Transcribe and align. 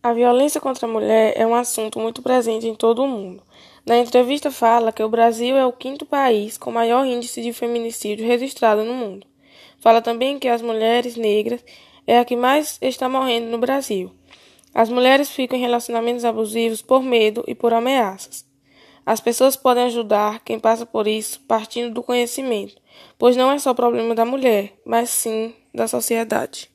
A 0.00 0.12
violência 0.12 0.60
contra 0.60 0.86
a 0.86 0.90
mulher 0.90 1.32
é 1.36 1.44
um 1.44 1.56
assunto 1.56 1.98
muito 1.98 2.22
presente 2.22 2.68
em 2.68 2.74
todo 2.74 3.02
o 3.02 3.08
mundo. 3.08 3.42
Na 3.84 3.98
entrevista 3.98 4.48
fala 4.48 4.92
que 4.92 5.02
o 5.02 5.08
Brasil 5.08 5.56
é 5.56 5.66
o 5.66 5.72
quinto 5.72 6.06
país 6.06 6.56
com 6.56 6.70
maior 6.70 7.04
índice 7.04 7.42
de 7.42 7.52
feminicídio 7.52 8.24
registrado 8.24 8.84
no 8.84 8.94
mundo. 8.94 9.26
Fala 9.80 10.00
também 10.00 10.38
que 10.38 10.46
as 10.46 10.62
mulheres 10.62 11.16
negras 11.16 11.64
é 12.06 12.16
a 12.16 12.24
que 12.24 12.36
mais 12.36 12.78
está 12.80 13.08
morrendo 13.08 13.48
no 13.48 13.58
Brasil. 13.58 14.12
As 14.72 14.88
mulheres 14.88 15.30
ficam 15.30 15.58
em 15.58 15.62
relacionamentos 15.62 16.24
abusivos 16.24 16.80
por 16.80 17.02
medo 17.02 17.42
e 17.48 17.54
por 17.54 17.74
ameaças. 17.74 18.46
As 19.04 19.20
pessoas 19.20 19.56
podem 19.56 19.84
ajudar 19.84 20.44
quem 20.44 20.60
passa 20.60 20.86
por 20.86 21.08
isso 21.08 21.40
partindo 21.48 21.92
do 21.92 22.04
conhecimento, 22.04 22.80
pois 23.18 23.36
não 23.36 23.50
é 23.50 23.58
só 23.58 23.74
problema 23.74 24.14
da 24.14 24.24
mulher, 24.24 24.74
mas 24.86 25.10
sim 25.10 25.52
da 25.74 25.88
sociedade. 25.88 26.70